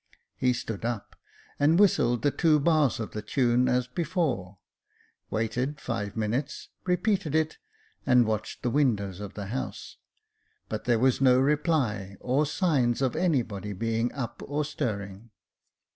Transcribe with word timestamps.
He 0.35 0.53
stood 0.53 0.83
up, 0.83 1.15
and 1.59 1.77
whistled 1.77 2.23
the 2.23 2.31
two 2.31 2.59
bars 2.59 2.99
of 2.99 3.11
the 3.11 3.21
tune 3.21 3.69
as 3.69 3.85
before, 3.87 4.57
waited 5.29 5.79
five 5.79 6.17
minutes, 6.17 6.69
repeated 6.85 7.35
it, 7.35 7.59
and 8.03 8.25
watched 8.25 8.63
the 8.63 8.71
windows 8.71 9.19
of 9.19 9.35
the 9.35 9.45
house 9.53 9.91
j 9.91 9.97
but 10.69 10.85
there 10.85 10.97
was 10.97 11.21
no 11.21 11.39
reply, 11.39 12.17
or 12.19 12.47
signs 12.47 13.03
of 13.03 13.15
anybody 13.15 13.73
being 13.73 14.11
up 14.13 14.41
or 14.47 14.65
stirring. 14.65 15.29